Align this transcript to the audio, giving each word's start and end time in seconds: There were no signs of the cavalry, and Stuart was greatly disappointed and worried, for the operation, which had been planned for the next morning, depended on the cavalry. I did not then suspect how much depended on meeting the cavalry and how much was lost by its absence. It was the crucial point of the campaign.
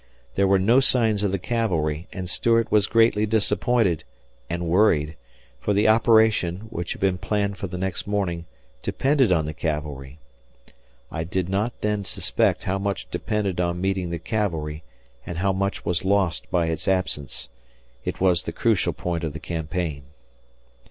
There 0.33 0.47
were 0.47 0.57
no 0.57 0.79
signs 0.79 1.21
of 1.21 1.31
the 1.31 1.37
cavalry, 1.37 2.07
and 2.11 2.27
Stuart 2.27 2.71
was 2.71 2.87
greatly 2.87 3.27
disappointed 3.27 4.03
and 4.49 4.65
worried, 4.65 5.15
for 5.59 5.73
the 5.73 5.87
operation, 5.87 6.61
which 6.71 6.93
had 6.93 6.99
been 7.01 7.19
planned 7.19 7.57
for 7.59 7.67
the 7.67 7.77
next 7.77 8.07
morning, 8.07 8.47
depended 8.81 9.31
on 9.31 9.45
the 9.45 9.53
cavalry. 9.53 10.17
I 11.11 11.23
did 11.23 11.49
not 11.49 11.81
then 11.81 12.03
suspect 12.03 12.63
how 12.63 12.79
much 12.79 13.11
depended 13.11 13.61
on 13.61 13.79
meeting 13.79 14.09
the 14.09 14.17
cavalry 14.17 14.81
and 15.23 15.37
how 15.37 15.53
much 15.53 15.85
was 15.85 16.03
lost 16.03 16.49
by 16.49 16.65
its 16.65 16.87
absence. 16.87 17.47
It 18.03 18.19
was 18.19 18.41
the 18.41 18.51
crucial 18.51 18.93
point 18.93 19.23
of 19.23 19.33
the 19.33 19.39
campaign. 19.39 20.05